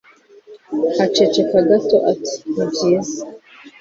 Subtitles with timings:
[1.03, 3.21] aceceka gato ati ni byiza